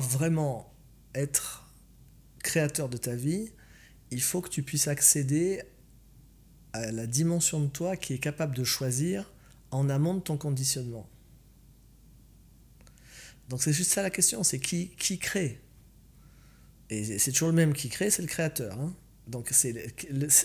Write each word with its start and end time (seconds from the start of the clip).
vraiment 0.00 0.72
être 1.14 1.68
créateur 2.42 2.88
de 2.88 2.96
ta 2.96 3.14
vie, 3.14 3.52
il 4.10 4.20
faut 4.20 4.40
que 4.40 4.48
tu 4.48 4.62
puisses 4.62 4.88
accéder 4.88 5.62
à 6.72 6.90
la 6.90 7.06
dimension 7.06 7.60
de 7.60 7.68
toi 7.68 7.96
qui 7.96 8.14
est 8.14 8.18
capable 8.18 8.56
de 8.56 8.64
choisir 8.64 9.32
en 9.70 9.88
amont 9.88 10.14
de 10.14 10.20
ton 10.20 10.36
conditionnement. 10.36 11.08
Donc 13.48 13.62
c'est 13.62 13.72
juste 13.72 13.90
ça 13.90 14.02
la 14.02 14.10
question, 14.10 14.42
c'est 14.42 14.58
qui, 14.58 14.90
qui 14.96 15.18
crée? 15.18 15.60
Et 16.90 17.18
c'est 17.18 17.32
toujours 17.32 17.48
le 17.48 17.54
même 17.54 17.72
qui 17.72 17.88
crée, 17.88 18.10
c'est 18.10 18.22
le 18.22 18.28
créateur. 18.28 18.78
Hein. 18.78 18.94
Donc 19.26 19.48
c'est 19.50 19.94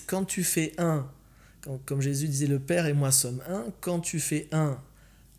quand 0.05 0.25
tu 0.25 0.43
fais 0.43 0.73
un, 0.77 1.09
comme 1.85 2.01
Jésus 2.01 2.27
disait, 2.27 2.47
le 2.47 2.59
Père 2.59 2.85
et 2.85 2.93
moi 2.93 3.11
sommes 3.11 3.41
un, 3.47 3.65
quand 3.81 3.99
tu 3.99 4.19
fais 4.19 4.47
un 4.51 4.81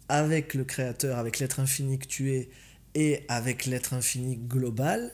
avec 0.09 0.55
le 0.55 0.65
créateur, 0.65 1.19
avec 1.19 1.39
l'être 1.39 1.61
infini 1.61 1.99
que 1.99 2.07
tu 2.07 2.33
es, 2.33 2.51
et 2.99 3.25
avec 3.29 3.67
l'être 3.67 3.95
infini 3.95 4.37
global, 4.37 5.13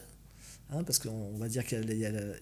hein, 0.70 0.84
parce 0.84 0.98
qu'on 0.98 1.36
va 1.36 1.48
dire 1.48 1.66
qu'il 1.66 1.84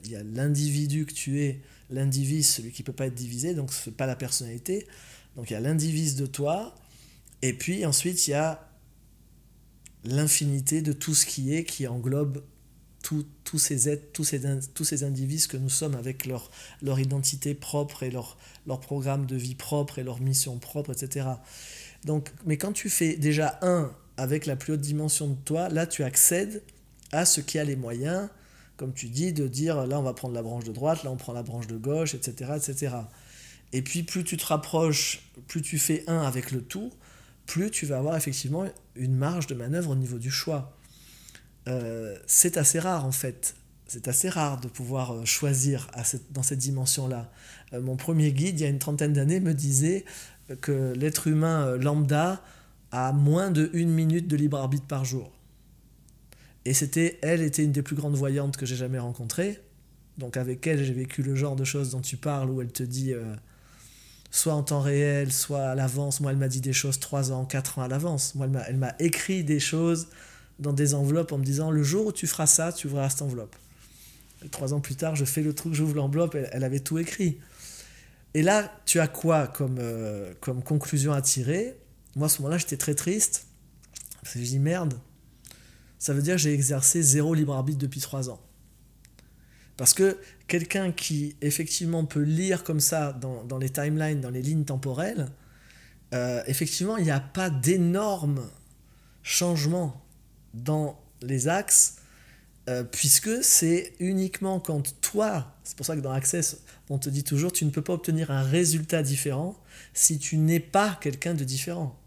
y 0.04 0.14
a 0.14 0.22
l'individu 0.22 1.04
que 1.04 1.12
tu 1.12 1.40
es, 1.40 1.60
l'individu, 1.90 2.44
celui 2.44 2.70
qui 2.70 2.82
ne 2.82 2.86
peut 2.86 2.92
pas 2.92 3.06
être 3.06 3.14
divisé, 3.14 3.52
donc 3.52 3.72
ce 3.72 3.90
n'est 3.90 3.96
pas 3.96 4.06
la 4.06 4.14
personnalité, 4.14 4.86
donc 5.34 5.50
il 5.50 5.54
y 5.54 5.56
a 5.56 5.60
l'individu 5.60 6.14
de 6.14 6.26
toi, 6.26 6.76
et 7.42 7.54
puis 7.54 7.84
ensuite 7.84 8.28
il 8.28 8.30
y 8.30 8.34
a 8.34 8.70
l'infinité 10.04 10.80
de 10.80 10.92
tout 10.92 11.16
ce 11.16 11.26
qui 11.26 11.52
est, 11.52 11.64
qui 11.64 11.88
englobe 11.88 12.44
tous 13.02 13.58
ces 13.58 13.88
êtres, 13.88 14.12
tous 14.12 14.22
ces, 14.22 14.40
tous 14.74 14.84
ces 14.84 14.98
que 15.00 15.56
nous 15.56 15.68
sommes 15.68 15.96
avec 15.96 16.24
leur, 16.24 16.52
leur 16.82 17.00
identité 17.00 17.52
propre 17.52 18.04
et 18.04 18.12
leur, 18.12 18.38
leur 18.68 18.78
programme 18.78 19.26
de 19.26 19.34
vie 19.34 19.56
propre 19.56 19.98
et 19.98 20.04
leur 20.04 20.20
mission 20.20 20.56
propre, 20.60 20.92
etc. 20.92 21.26
Donc, 22.04 22.30
mais 22.46 22.58
quand 22.58 22.72
tu 22.72 22.88
fais 22.88 23.16
déjà 23.16 23.58
un 23.62 23.92
avec 24.22 24.46
la 24.46 24.54
plus 24.54 24.74
haute 24.74 24.80
dimension 24.80 25.26
de 25.26 25.34
toi, 25.44 25.68
là 25.68 25.86
tu 25.86 26.04
accèdes 26.04 26.62
à 27.10 27.24
ce 27.24 27.40
qui 27.40 27.58
a 27.58 27.64
les 27.64 27.74
moyens, 27.76 28.28
comme 28.76 28.94
tu 28.94 29.08
dis, 29.08 29.32
de 29.32 29.48
dire 29.48 29.84
là 29.86 29.98
on 29.98 30.02
va 30.02 30.14
prendre 30.14 30.34
la 30.34 30.42
branche 30.42 30.64
de 30.64 30.72
droite, 30.72 31.02
là 31.02 31.10
on 31.10 31.16
prend 31.16 31.32
la 31.32 31.42
branche 31.42 31.66
de 31.66 31.76
gauche, 31.76 32.14
etc. 32.14 32.52
etc. 32.56 32.94
Et 33.72 33.82
puis 33.82 34.04
plus 34.04 34.22
tu 34.22 34.36
te 34.36 34.46
rapproches, 34.46 35.28
plus 35.48 35.60
tu 35.60 35.76
fais 35.76 36.04
un 36.06 36.22
avec 36.22 36.52
le 36.52 36.62
tout, 36.62 36.92
plus 37.46 37.70
tu 37.70 37.84
vas 37.84 37.98
avoir 37.98 38.16
effectivement 38.16 38.64
une 38.94 39.16
marge 39.16 39.48
de 39.48 39.54
manœuvre 39.54 39.90
au 39.90 39.96
niveau 39.96 40.18
du 40.18 40.30
choix. 40.30 40.76
Euh, 41.68 42.16
c'est 42.26 42.56
assez 42.56 42.78
rare 42.78 43.04
en 43.04 43.12
fait. 43.12 43.56
C'est 43.88 44.06
assez 44.06 44.28
rare 44.28 44.60
de 44.60 44.68
pouvoir 44.68 45.12
euh, 45.12 45.24
choisir 45.24 45.88
dans 46.30 46.44
cette 46.44 46.60
dimension-là. 46.60 47.30
Euh, 47.72 47.80
mon 47.80 47.96
premier 47.96 48.32
guide, 48.32 48.60
il 48.60 48.62
y 48.62 48.66
a 48.66 48.68
une 48.68 48.78
trentaine 48.78 49.12
d'années, 49.12 49.40
me 49.40 49.52
disait 49.52 50.04
que 50.60 50.92
l'être 50.94 51.26
humain 51.26 51.76
lambda 51.76 52.42
a 52.92 53.12
moins 53.12 53.50
de 53.50 53.70
une 53.72 53.90
minute 53.90 54.28
de 54.28 54.36
libre 54.36 54.58
arbitre 54.58 54.86
par 54.86 55.04
jour. 55.04 55.32
Et 56.64 56.74
c'était, 56.74 57.18
elle 57.22 57.42
était 57.42 57.64
une 57.64 57.72
des 57.72 57.82
plus 57.82 57.96
grandes 57.96 58.14
voyantes 58.14 58.56
que 58.56 58.66
j'ai 58.66 58.76
jamais 58.76 58.98
rencontrées. 58.98 59.60
Donc 60.18 60.36
avec 60.36 60.66
elle, 60.66 60.84
j'ai 60.84 60.92
vécu 60.92 61.22
le 61.22 61.34
genre 61.34 61.56
de 61.56 61.64
choses 61.64 61.90
dont 61.90 62.00
tu 62.00 62.16
parles, 62.16 62.50
où 62.50 62.60
elle 62.60 62.70
te 62.70 62.82
dit 62.82 63.14
soit 64.32 64.54
en 64.54 64.62
temps 64.62 64.80
réel, 64.80 65.30
soit 65.30 65.62
à 65.62 65.74
l'avance. 65.74 66.20
Moi, 66.20 66.32
elle 66.32 66.38
m'a 66.38 66.48
dit 66.48 66.60
des 66.60 66.72
choses 66.72 66.98
trois 66.98 67.30
ans, 67.32 67.44
quatre 67.44 67.78
ans 67.78 67.82
à 67.82 67.88
l'avance. 67.88 68.34
Moi, 68.34 68.48
elle 68.66 68.78
m'a 68.78 68.94
écrit 68.98 69.44
des 69.44 69.60
choses 69.60 70.08
dans 70.58 70.72
des 70.72 70.94
enveloppes 70.94 71.32
en 71.32 71.38
me 71.38 71.44
disant 71.44 71.70
le 71.70 71.82
jour 71.82 72.06
où 72.06 72.12
tu 72.12 72.26
feras 72.26 72.46
ça, 72.46 72.72
tu 72.72 72.86
ouvriras 72.86 73.10
cette 73.10 73.22
enveloppe. 73.22 73.54
trois 74.50 74.72
ans 74.72 74.80
plus 74.80 74.96
tard, 74.96 75.14
je 75.16 75.24
fais 75.24 75.42
le 75.42 75.54
truc, 75.54 75.74
j'ouvre 75.74 75.94
l'enveloppe, 75.94 76.34
elle, 76.34 76.64
avait 76.64 76.80
tout 76.80 76.98
écrit. 76.98 77.38
Et 78.34 78.42
là, 78.42 78.72
tu 78.86 79.00
as 79.00 79.08
quoi 79.08 79.46
comme, 79.46 79.76
euh, 79.78 80.32
comme 80.40 80.62
conclusion 80.62 81.12
à 81.12 81.20
tirer? 81.20 81.76
Moi, 82.16 82.26
à 82.26 82.28
ce 82.28 82.42
moment-là, 82.42 82.58
j'étais 82.58 82.76
très 82.76 82.94
triste. 82.94 83.46
Parce 84.22 84.34
que 84.34 84.40
je 84.40 84.44
dis 84.44 84.58
merde, 84.58 84.94
ça 85.98 86.12
veut 86.12 86.22
dire 86.22 86.34
que 86.34 86.40
j'ai 86.40 86.52
exercé 86.52 87.02
zéro 87.02 87.34
libre 87.34 87.54
arbitre 87.54 87.78
depuis 87.78 88.00
trois 88.00 88.30
ans. 88.30 88.40
Parce 89.76 89.94
que 89.94 90.18
quelqu'un 90.46 90.92
qui 90.92 91.36
effectivement 91.40 92.04
peut 92.04 92.22
lire 92.22 92.62
comme 92.62 92.80
ça 92.80 93.12
dans, 93.12 93.58
les 93.58 93.70
timelines, 93.70 94.20
dans 94.20 94.30
les 94.30 94.42
lignes 94.42 94.64
temporelles, 94.64 95.28
euh, 96.14 96.42
effectivement, 96.46 96.98
il 96.98 97.04
n'y 97.04 97.10
a 97.10 97.20
pas 97.20 97.50
d'énormes 97.50 98.48
changements 99.22 100.04
dans 100.54 101.00
les 101.22 101.48
axes, 101.48 101.96
euh, 102.68 102.84
puisque 102.84 103.42
c'est 103.42 103.94
uniquement 103.98 104.60
quand 104.60 105.00
toi, 105.00 105.56
c'est 105.64 105.76
pour 105.76 105.86
ça 105.86 105.96
que 105.96 106.00
dans 106.00 106.12
Access, 106.12 106.58
on 106.90 106.98
te 106.98 107.08
dit 107.08 107.24
toujours, 107.24 107.52
tu 107.52 107.64
ne 107.64 107.70
peux 107.70 107.82
pas 107.82 107.94
obtenir 107.94 108.30
un 108.30 108.42
résultat 108.42 109.02
différent 109.02 109.56
si 109.94 110.18
tu 110.18 110.36
n'es 110.36 110.60
pas 110.60 110.98
quelqu'un 111.00 111.34
de 111.34 111.44
différent. 111.44 111.98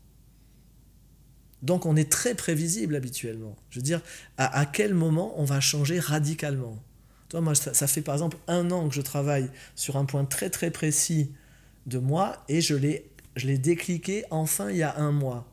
Donc 1.66 1.86
on 1.86 1.96
est 1.96 2.10
très 2.10 2.36
prévisible 2.36 2.96
habituellement. 2.96 3.56
Je 3.70 3.80
veux 3.80 3.84
dire, 3.84 4.02
à, 4.38 4.66
quel 4.66 4.94
moment 4.94 5.34
on 5.38 5.44
va 5.44 5.60
changer 5.60 6.00
radicalement? 6.00 6.82
Toi, 7.30 7.42
moi, 7.42 7.56
ça, 7.56 7.88
fait 7.88 8.02
par 8.02 8.16
exemple 8.16 8.38
un 8.48 8.72
an 8.72 8.88
que 8.88 8.96
je 8.96 9.02
travaille 9.02 9.50
sur 9.76 9.98
un 9.98 10.06
point 10.06 10.26
très 10.26 10.50
très 10.50 10.72
précis 10.72 11.32
de 11.88 11.98
moi 11.98 12.44
et 12.48 12.62
je 12.62 12.76
l'ai 12.76 13.58
décliqué 13.58 14.24
enfin 14.30 14.70
il 14.70 14.78
y 14.78 14.84
a 14.84 14.98
un 14.98 15.12
mois 15.12 15.48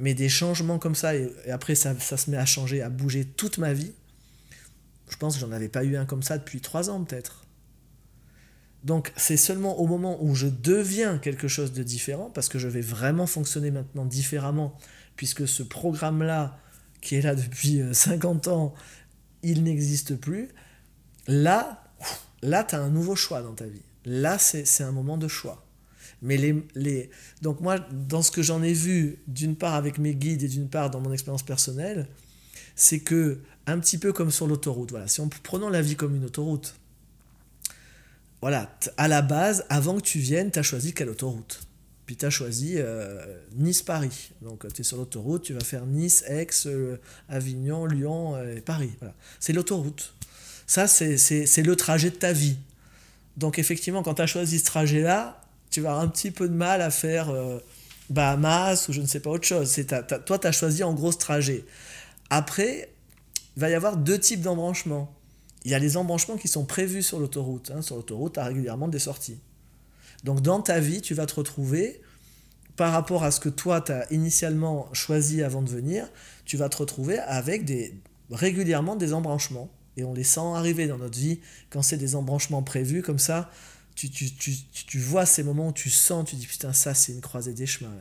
mais 0.00 0.14
des 0.14 0.28
changements 0.28 0.78
comme 0.78 0.94
ça, 0.94 1.14
et, 1.14 1.30
après 1.52 1.74
ça, 1.74 1.94
ça, 2.00 2.16
se 2.16 2.30
met 2.30 2.38
à 2.38 2.46
changer, 2.46 2.82
à 2.82 2.88
bouger 2.88 3.24
toute 3.24 3.58
ma 3.58 3.72
vie, 3.74 3.92
je 5.08 5.16
pense 5.16 5.34
que 5.34 5.40
j'en 5.40 5.52
avais 5.52 5.68
pas 5.68 5.84
eu 5.84 5.96
un 5.96 6.06
comme 6.06 6.22
ça 6.22 6.38
depuis 6.38 6.60
trois 6.60 6.90
ans 6.90 7.04
peut-être. 7.04 7.44
Donc 8.82 9.12
c'est 9.16 9.36
seulement 9.36 9.78
au 9.78 9.86
moment 9.86 10.16
où 10.24 10.34
je 10.34 10.46
deviens 10.46 11.18
quelque 11.18 11.48
chose 11.48 11.72
de 11.72 11.82
différent, 11.82 12.30
parce 12.32 12.48
que 12.48 12.58
je 12.58 12.66
vais 12.66 12.80
vraiment 12.80 13.26
fonctionner 13.26 13.70
maintenant 13.70 14.06
différemment, 14.06 14.76
puisque 15.20 15.46
ce 15.46 15.62
programme-là, 15.62 16.58
qui 17.02 17.16
est 17.16 17.20
là 17.20 17.34
depuis 17.34 17.82
50 17.92 18.48
euh, 18.48 18.50
ans, 18.50 18.74
il 19.42 19.64
n'existe 19.64 20.16
plus, 20.16 20.48
là, 21.26 21.84
là 22.40 22.64
tu 22.64 22.74
as 22.74 22.80
un 22.80 22.88
nouveau 22.88 23.14
choix 23.14 23.42
dans 23.42 23.52
ta 23.52 23.66
vie. 23.66 23.82
Là, 24.06 24.38
c'est 24.38 24.82
un 24.82 24.92
moment 24.92 25.18
de 25.18 25.28
choix. 25.28 25.66
Mais 26.22 26.38
les, 26.38 26.66
les... 26.74 27.10
Donc 27.42 27.60
moi, 27.60 27.78
dans 28.08 28.22
ce 28.22 28.30
que 28.30 28.40
j'en 28.40 28.62
ai 28.62 28.72
vu, 28.72 29.18
d'une 29.26 29.56
part 29.56 29.74
avec 29.74 29.98
mes 29.98 30.14
guides 30.14 30.42
et 30.42 30.48
d'une 30.48 30.70
part 30.70 30.88
dans 30.88 31.00
mon 31.00 31.12
expérience 31.12 31.42
personnelle, 31.42 32.08
c'est 32.74 33.00
que, 33.00 33.40
un 33.66 33.78
petit 33.78 33.98
peu 33.98 34.14
comme 34.14 34.30
sur 34.30 34.46
l'autoroute, 34.46 34.88
voilà, 34.88 35.06
si 35.06 35.20
on 35.20 35.28
prenons 35.28 35.68
la 35.68 35.82
vie 35.82 35.96
comme 35.96 36.16
une 36.16 36.24
autoroute, 36.24 36.76
voilà, 38.40 38.74
à 38.96 39.06
la 39.06 39.20
base, 39.20 39.66
avant 39.68 39.96
que 39.96 40.02
tu 40.02 40.18
viennes, 40.18 40.50
tu 40.50 40.58
as 40.58 40.62
choisi 40.62 40.94
quelle 40.94 41.10
autoroute? 41.10 41.60
Puis 42.10 42.16
tu 42.16 42.26
as 42.26 42.30
choisi 42.30 42.74
euh, 42.78 43.24
Nice-Paris. 43.54 44.32
Donc 44.42 44.66
tu 44.74 44.80
es 44.80 44.84
sur 44.84 44.96
l'autoroute, 44.96 45.44
tu 45.44 45.52
vas 45.52 45.60
faire 45.60 45.86
Nice, 45.86 46.24
Aix, 46.26 46.48
euh, 46.66 46.96
Avignon, 47.28 47.86
Lyon 47.86 48.34
euh, 48.34 48.56
et 48.56 48.60
Paris. 48.60 48.90
Voilà. 48.98 49.14
C'est 49.38 49.52
l'autoroute. 49.52 50.12
Ça, 50.66 50.88
c'est 50.88 51.62
le 51.62 51.76
trajet 51.76 52.10
de 52.10 52.16
ta 52.16 52.32
vie. 52.32 52.56
Donc 53.36 53.60
effectivement, 53.60 54.02
quand 54.02 54.14
tu 54.14 54.22
as 54.22 54.26
choisi 54.26 54.58
ce 54.58 54.64
trajet-là, 54.64 55.40
tu 55.70 55.82
vas 55.82 55.90
avoir 55.90 56.04
un 56.04 56.08
petit 56.08 56.32
peu 56.32 56.48
de 56.48 56.52
mal 56.52 56.82
à 56.82 56.90
faire 56.90 57.32
Bahamas 58.08 58.88
ou 58.88 58.92
je 58.92 59.02
ne 59.02 59.06
sais 59.06 59.20
pas 59.20 59.30
autre 59.30 59.46
chose. 59.46 59.72
Toi, 60.26 60.38
tu 60.40 60.46
as 60.48 60.52
choisi 60.52 60.82
en 60.82 60.94
gros 60.94 61.12
ce 61.12 61.18
trajet. 61.18 61.64
Après, 62.28 62.92
il 63.56 63.60
va 63.60 63.70
y 63.70 63.74
avoir 63.74 63.96
deux 63.96 64.18
types 64.18 64.40
d'embranchements. 64.40 65.14
Il 65.64 65.70
y 65.70 65.74
a 65.74 65.78
les 65.78 65.96
embranchements 65.96 66.38
qui 66.38 66.48
sont 66.48 66.64
prévus 66.64 67.04
sur 67.04 67.20
l'autoroute. 67.20 67.70
Hein. 67.70 67.82
Sur 67.82 67.94
l'autoroute, 67.94 68.32
tu 68.32 68.40
as 68.40 68.46
régulièrement 68.46 68.88
des 68.88 68.98
sorties. 68.98 69.38
Donc 70.24 70.42
dans 70.42 70.60
ta 70.60 70.80
vie, 70.80 71.00
tu 71.00 71.14
vas 71.14 71.26
te 71.26 71.34
retrouver, 71.34 72.00
par 72.76 72.92
rapport 72.92 73.24
à 73.24 73.30
ce 73.30 73.40
que 73.40 73.48
toi, 73.48 73.80
tu 73.80 73.92
as 73.92 74.10
initialement 74.12 74.88
choisi 74.92 75.42
avant 75.42 75.62
de 75.62 75.70
venir, 75.70 76.08
tu 76.44 76.56
vas 76.56 76.68
te 76.68 76.78
retrouver 76.78 77.18
avec 77.18 77.64
des, 77.64 77.94
régulièrement 78.30 78.96
des 78.96 79.12
embranchements. 79.12 79.70
Et 79.96 80.04
on 80.04 80.14
les 80.14 80.24
sent 80.24 80.40
arriver 80.40 80.86
dans 80.86 80.98
notre 80.98 81.18
vie 81.18 81.40
quand 81.68 81.82
c'est 81.82 81.96
des 81.96 82.14
embranchements 82.14 82.62
prévus 82.62 83.02
comme 83.02 83.18
ça 83.18 83.50
tu, 83.94 84.08
tu, 84.08 84.30
tu, 84.30 84.54
tu, 84.86 84.98
vois 84.98 85.26
ces 85.26 85.42
moments 85.42 85.68
où 85.68 85.72
tu 85.72 85.90
sens, 85.90 86.28
tu 86.28 86.36
dis 86.36 86.46
putain, 86.46 86.72
ça 86.72 86.94
c'est 86.94 87.12
une 87.12 87.20
croisée 87.20 87.52
des 87.52 87.66
chemins. 87.66 87.92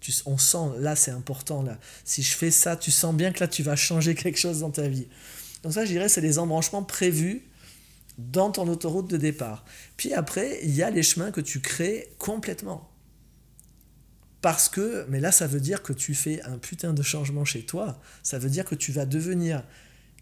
Tu, 0.00 0.12
on 0.26 0.38
sent, 0.38 0.78
là 0.78 0.94
c'est 0.94 1.10
important. 1.10 1.62
là. 1.62 1.78
Si 2.04 2.22
je 2.22 2.36
fais 2.36 2.50
ça, 2.50 2.76
tu 2.76 2.90
sens 2.90 3.14
bien 3.14 3.32
que 3.32 3.40
là 3.40 3.48
tu 3.48 3.62
vas 3.62 3.76
changer 3.76 4.14
quelque 4.14 4.38
chose 4.38 4.60
dans 4.60 4.70
ta 4.70 4.88
vie. 4.88 5.08
Donc 5.62 5.72
ça, 5.72 5.84
je 5.84 5.90
dirais, 5.90 6.08
c'est 6.08 6.20
les 6.20 6.38
embranchements 6.38 6.84
prévus 6.84 7.42
dans 8.18 8.50
ton 8.50 8.68
autoroute 8.68 9.08
de 9.08 9.16
départ. 9.16 9.64
Puis 9.96 10.12
après, 10.12 10.58
il 10.64 10.74
y 10.74 10.82
a 10.82 10.90
les 10.90 11.02
chemins 11.02 11.30
que 11.30 11.40
tu 11.40 11.60
crées 11.60 12.10
complètement. 12.18 12.90
Parce 14.40 14.68
que, 14.68 15.06
mais 15.08 15.20
là, 15.20 15.32
ça 15.32 15.46
veut 15.46 15.60
dire 15.60 15.82
que 15.82 15.92
tu 15.92 16.14
fais 16.14 16.42
un 16.42 16.58
putain 16.58 16.92
de 16.92 17.02
changement 17.02 17.44
chez 17.44 17.62
toi. 17.62 18.00
Ça 18.22 18.38
veut 18.38 18.50
dire 18.50 18.64
que 18.64 18.74
tu 18.74 18.92
vas 18.92 19.06
devenir 19.06 19.64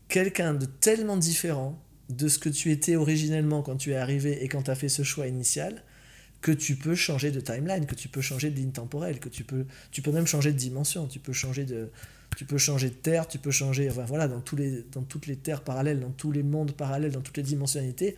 quelqu'un 0.09 0.55
de 0.55 0.67
tellement 0.67 1.17
différent 1.17 1.83
de 2.09 2.29
ce 2.29 2.39
que 2.39 2.49
tu 2.49 2.71
étais 2.71 2.97
originellement 2.97 3.63
quand 3.63 3.77
tu 3.77 3.93
es 3.93 3.97
arrivé 3.97 4.45
et 4.45 4.49
quand 4.49 4.63
tu 4.63 4.71
as 4.71 4.75
fait 4.75 4.89
ce 4.89 5.03
choix 5.03 5.27
initial, 5.27 5.83
que 6.41 6.53
tu 6.53 6.77
peux 6.77 6.95
changer 6.95 7.31
de 7.31 7.41
timeline, 7.41 7.87
que 7.87 7.95
tu 7.95 8.09
peux 8.09 8.21
changer 8.21 8.51
de 8.51 8.57
ligne 8.57 8.71
temporelle, 8.71 9.19
que 9.19 9.29
tu 9.29 9.43
peux, 9.43 9.67
tu 9.91 10.03
peux 10.03 10.13
même 10.13 10.27
changer 10.27 10.53
de 10.53 10.59
dimension, 10.59 11.07
tu 11.07 11.19
peux 11.19 11.33
changer 11.33 11.65
de, 11.65 11.91
tu 12.37 12.45
peux 12.45 12.59
changer 12.59 12.91
de 12.91 12.95
terre, 12.95 13.27
tu 13.27 13.39
peux 13.39 13.51
changer, 13.51 13.89
voilà, 13.89 14.29
dans, 14.29 14.43
les, 14.57 14.83
dans 14.93 15.03
toutes 15.03 15.27
les 15.27 15.37
terres 15.37 15.63
parallèles, 15.63 15.99
dans 15.99 16.11
tous 16.11 16.31
les 16.31 16.45
mondes 16.45 16.73
parallèles, 16.73 17.11
dans 17.11 17.23
toutes 17.23 17.39
les 17.39 17.43
dimensionnalités, 17.43 18.15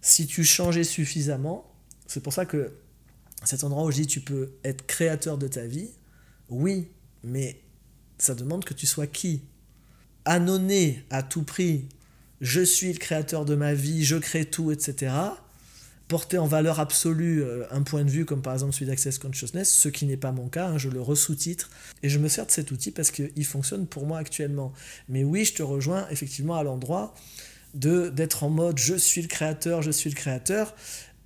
si 0.00 0.26
tu 0.26 0.44
changeais 0.44 0.84
suffisamment, 0.84 1.68
c'est 2.06 2.22
pour 2.22 2.32
ça 2.32 2.46
que 2.46 2.74
cet 3.44 3.64
endroit 3.64 3.84
où 3.84 3.90
je 3.90 3.96
dis 3.96 4.06
tu 4.06 4.20
peux 4.20 4.52
être 4.62 4.86
créateur 4.86 5.38
de 5.38 5.48
ta 5.48 5.66
vie, 5.66 5.90
oui, 6.48 6.88
mais 7.24 7.60
ça 8.18 8.34
demande 8.34 8.64
que 8.64 8.74
tu 8.74 8.86
sois 8.86 9.08
qui? 9.08 9.42
Annoncer 10.24 11.04
à 11.10 11.22
tout 11.22 11.42
prix 11.42 11.88
je 12.40 12.60
suis 12.60 12.92
le 12.92 12.98
créateur 12.98 13.44
de 13.44 13.54
ma 13.54 13.74
vie, 13.74 14.04
je 14.04 14.16
crée 14.16 14.44
tout, 14.44 14.70
etc., 14.70 15.12
porter 16.08 16.38
en 16.38 16.46
valeur 16.46 16.78
absolue 16.80 17.42
euh, 17.42 17.64
un 17.70 17.82
point 17.82 18.04
de 18.04 18.10
vue 18.10 18.24
comme 18.24 18.42
par 18.42 18.54
exemple 18.54 18.72
celui 18.72 18.86
d'Access 18.86 19.18
Consciousness, 19.18 19.72
ce 19.72 19.88
qui 19.88 20.06
n'est 20.06 20.16
pas 20.16 20.32
mon 20.32 20.48
cas, 20.48 20.68
hein, 20.68 20.78
je 20.78 20.88
le 20.88 21.00
ressous-titre 21.00 21.70
et 22.02 22.08
je 22.08 22.18
me 22.18 22.28
sers 22.28 22.46
de 22.46 22.50
cet 22.50 22.70
outil 22.70 22.90
parce 22.90 23.10
qu'il 23.10 23.44
fonctionne 23.44 23.86
pour 23.86 24.06
moi 24.06 24.18
actuellement. 24.18 24.72
Mais 25.08 25.24
oui, 25.24 25.44
je 25.44 25.54
te 25.54 25.62
rejoins 25.62 26.06
effectivement 26.10 26.56
à 26.56 26.62
l'endroit 26.62 27.14
de 27.74 28.08
d'être 28.08 28.44
en 28.44 28.50
mode 28.50 28.78
je 28.78 28.94
suis 28.94 29.22
le 29.22 29.28
créateur, 29.28 29.82
je 29.82 29.90
suis 29.90 30.10
le 30.10 30.16
créateur. 30.16 30.74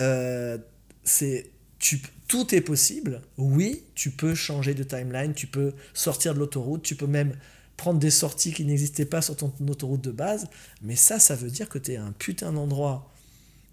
Euh, 0.00 0.58
c'est 1.04 1.50
tu, 1.78 2.00
tout 2.28 2.54
est 2.54 2.60
possible. 2.60 3.22
Oui, 3.38 3.84
tu 3.94 4.10
peux 4.10 4.34
changer 4.34 4.74
de 4.74 4.82
timeline, 4.84 5.34
tu 5.34 5.46
peux 5.46 5.72
sortir 5.94 6.34
de 6.34 6.38
l'autoroute, 6.38 6.82
tu 6.82 6.94
peux 6.94 7.06
même 7.06 7.36
prendre 7.76 7.98
des 7.98 8.10
sorties 8.10 8.52
qui 8.52 8.64
n'existaient 8.64 9.06
pas 9.06 9.22
sur 9.22 9.36
ton 9.36 9.52
autoroute 9.68 10.02
de 10.02 10.10
base. 10.10 10.48
Mais 10.82 10.96
ça, 10.96 11.18
ça 11.18 11.34
veut 11.34 11.50
dire 11.50 11.68
que 11.68 11.78
tu 11.78 11.92
es 11.92 11.96
un 11.96 12.12
putain 12.12 12.52
d'endroit 12.52 13.10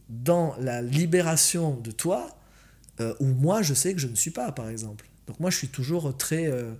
dans 0.09 0.56
la 0.59 0.81
libération 0.81 1.75
de 1.75 1.92
toi 1.92 2.38
euh, 3.00 3.13
où 3.19 3.25
moi, 3.25 3.62
je 3.62 3.74
sais 3.74 3.94
que 3.94 4.00
je 4.00 4.07
ne 4.07 4.15
suis 4.15 4.31
pas, 4.31 4.51
par 4.51 4.69
exemple. 4.69 5.06
Donc 5.27 5.39
moi, 5.39 5.50
je 5.50 5.57
suis 5.57 5.68
toujours 5.68 6.15
très 6.18 6.48
euh, 6.48 6.74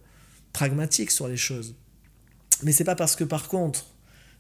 pragmatique 0.54 1.12
sur 1.12 1.28
les 1.28 1.38
choses. 1.38 1.76
Mais 2.64 2.72
c'est 2.72 2.84
pas 2.84 2.96
parce 2.96 3.16
que, 3.16 3.24
par 3.24 3.48
contre, 3.48 3.86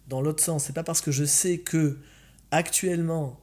dans 0.08 0.22
l'autre 0.22 0.44
sens, 0.44 0.66
c'est 0.66 0.74
pas 0.74 0.84
parce 0.84 1.02
que 1.02 1.12
je 1.12 1.26
sais 1.26 1.60
que 1.60 2.00
actuellement 2.52 3.40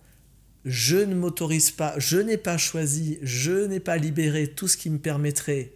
je 0.65 0.97
ne 0.97 1.15
m'autorise 1.15 1.71
pas, 1.71 1.95
je 1.99 2.17
n'ai 2.17 2.39
pas 2.39 2.57
choisi, 2.57 3.19
je 3.23 3.67
n'ai 3.67 3.81
pas 3.81 3.97
libéré 3.97 4.49
tout 4.49 4.67
ce 4.67 4.77
qui 4.77 4.89
me 4.89 4.99
permettrait 4.99 5.75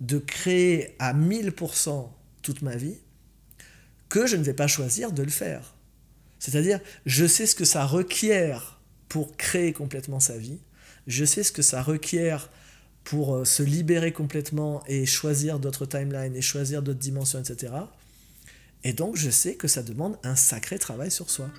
de 0.00 0.18
créer 0.18 0.94
à 0.98 1.14
1000% 1.14 2.08
toute 2.42 2.62
ma 2.62 2.76
vie, 2.76 2.98
que 4.08 4.26
je 4.26 4.36
ne 4.36 4.42
vais 4.42 4.54
pas 4.54 4.66
choisir 4.66 5.12
de 5.12 5.22
le 5.22 5.30
faire. 5.30 5.74
C'est-à-dire, 6.38 6.80
je 7.04 7.26
sais 7.26 7.46
ce 7.46 7.54
que 7.54 7.64
ça 7.64 7.84
requiert 7.84 8.77
pour 9.08 9.36
créer 9.36 9.72
complètement 9.72 10.20
sa 10.20 10.36
vie, 10.36 10.58
je 11.06 11.24
sais 11.24 11.42
ce 11.42 11.52
que 11.52 11.62
ça 11.62 11.82
requiert 11.82 12.50
pour 13.04 13.36
euh, 13.36 13.44
se 13.44 13.62
libérer 13.62 14.12
complètement 14.12 14.82
et 14.86 15.06
choisir 15.06 15.58
d'autres 15.58 15.86
timelines 15.86 16.36
et 16.36 16.42
choisir 16.42 16.82
d'autres 16.82 16.98
dimensions, 16.98 17.40
etc. 17.40 17.72
Et 18.84 18.92
donc, 18.92 19.16
je 19.16 19.30
sais 19.30 19.54
que 19.54 19.66
ça 19.66 19.82
demande 19.82 20.18
un 20.22 20.36
sacré 20.36 20.78
travail 20.78 21.10
sur 21.10 21.30
soi. 21.30 21.50